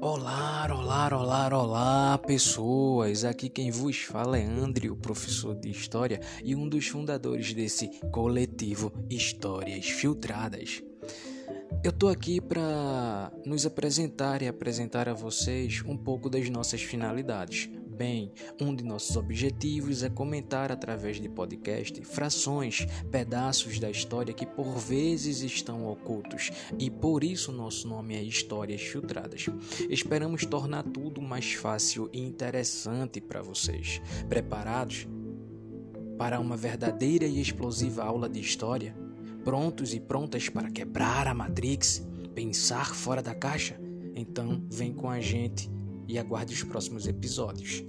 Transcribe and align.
Olá, 0.00 0.68
olá, 0.70 1.08
olá, 1.12 1.48
olá, 1.48 2.18
pessoas! 2.18 3.24
Aqui 3.24 3.48
quem 3.48 3.68
vos 3.72 3.98
fala 3.98 4.38
é 4.38 4.44
André, 4.44 4.88
o 4.88 4.94
professor 4.94 5.56
de 5.56 5.70
História 5.70 6.20
e 6.44 6.54
um 6.54 6.68
dos 6.68 6.86
fundadores 6.86 7.52
desse 7.52 7.88
coletivo 8.12 8.92
Histórias 9.10 9.86
Filtradas. 9.86 10.84
Eu 11.82 11.90
tô 11.90 12.06
aqui 12.06 12.40
para 12.40 13.32
nos 13.44 13.66
apresentar 13.66 14.40
e 14.40 14.46
apresentar 14.46 15.08
a 15.08 15.14
vocês 15.14 15.82
um 15.84 15.96
pouco 15.96 16.30
das 16.30 16.48
nossas 16.48 16.80
finalidades, 16.80 17.68
Bem, 17.98 18.30
um 18.60 18.72
de 18.72 18.84
nossos 18.84 19.16
objetivos 19.16 20.04
é 20.04 20.08
comentar 20.08 20.70
através 20.70 21.20
de 21.20 21.28
podcast 21.28 22.00
frações, 22.04 22.86
pedaços 23.10 23.80
da 23.80 23.90
história 23.90 24.32
que 24.32 24.46
por 24.46 24.78
vezes 24.78 25.42
estão 25.42 25.84
ocultos 25.84 26.52
e 26.78 26.88
por 26.88 27.24
isso 27.24 27.50
nosso 27.50 27.88
nome 27.88 28.14
é 28.14 28.22
Histórias 28.22 28.82
Filtradas. 28.82 29.46
Esperamos 29.90 30.46
tornar 30.46 30.84
tudo 30.84 31.20
mais 31.20 31.54
fácil 31.54 32.08
e 32.12 32.20
interessante 32.20 33.20
para 33.20 33.42
vocês. 33.42 34.00
Preparados 34.28 35.08
para 36.16 36.38
uma 36.38 36.56
verdadeira 36.56 37.26
e 37.26 37.40
explosiva 37.40 38.04
aula 38.04 38.28
de 38.28 38.38
história? 38.38 38.96
Prontos 39.42 39.92
e 39.92 39.98
prontas 39.98 40.48
para 40.48 40.70
quebrar 40.70 41.26
a 41.26 41.34
Matrix? 41.34 42.06
Pensar 42.32 42.94
fora 42.94 43.20
da 43.20 43.34
caixa? 43.34 43.76
Então, 44.14 44.62
vem 44.70 44.92
com 44.92 45.10
a 45.10 45.18
gente 45.18 45.68
e 46.08 46.18
aguarde 46.18 46.54
os 46.54 46.62
próximos 46.62 47.06
episódios. 47.06 47.84